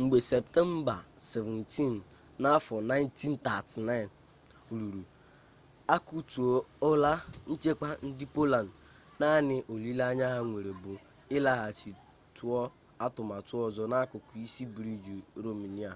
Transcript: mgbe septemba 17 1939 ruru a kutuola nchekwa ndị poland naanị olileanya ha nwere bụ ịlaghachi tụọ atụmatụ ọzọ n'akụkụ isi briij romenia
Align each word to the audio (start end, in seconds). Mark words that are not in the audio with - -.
mgbe 0.00 0.18
septemba 0.32 0.96
17 1.32 2.00
1939 2.40 4.08
ruru 4.70 5.02
a 5.94 5.96
kutuola 6.08 7.12
nchekwa 7.50 7.90
ndị 8.06 8.24
poland 8.34 8.68
naanị 9.20 9.56
olileanya 9.72 10.26
ha 10.32 10.38
nwere 10.48 10.72
bụ 10.82 10.92
ịlaghachi 11.36 11.90
tụọ 12.36 12.60
atụmatụ 13.04 13.54
ọzọ 13.66 13.82
n'akụkụ 13.90 14.32
isi 14.44 14.64
briij 14.74 15.06
romenia 15.44 15.92